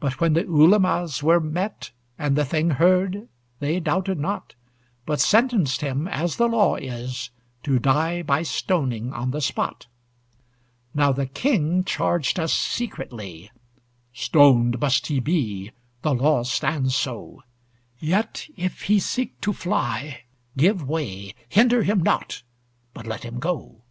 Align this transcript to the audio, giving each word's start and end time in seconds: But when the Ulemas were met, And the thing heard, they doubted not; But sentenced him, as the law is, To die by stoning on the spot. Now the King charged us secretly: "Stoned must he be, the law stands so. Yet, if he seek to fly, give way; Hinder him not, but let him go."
But 0.00 0.18
when 0.20 0.32
the 0.32 0.42
Ulemas 0.42 1.22
were 1.22 1.38
met, 1.38 1.92
And 2.18 2.34
the 2.34 2.44
thing 2.44 2.70
heard, 2.70 3.28
they 3.60 3.78
doubted 3.78 4.18
not; 4.18 4.56
But 5.06 5.20
sentenced 5.20 5.82
him, 5.82 6.08
as 6.08 6.34
the 6.34 6.48
law 6.48 6.74
is, 6.74 7.30
To 7.62 7.78
die 7.78 8.22
by 8.22 8.42
stoning 8.42 9.12
on 9.12 9.30
the 9.30 9.40
spot. 9.40 9.86
Now 10.94 11.12
the 11.12 11.26
King 11.26 11.84
charged 11.84 12.40
us 12.40 12.52
secretly: 12.52 13.52
"Stoned 14.12 14.80
must 14.80 15.06
he 15.06 15.20
be, 15.20 15.70
the 16.02 16.12
law 16.12 16.42
stands 16.42 16.96
so. 16.96 17.44
Yet, 18.00 18.48
if 18.56 18.80
he 18.82 18.98
seek 18.98 19.40
to 19.42 19.52
fly, 19.52 20.22
give 20.56 20.88
way; 20.88 21.36
Hinder 21.48 21.84
him 21.84 22.00
not, 22.02 22.42
but 22.92 23.06
let 23.06 23.22
him 23.22 23.38
go." 23.38 23.82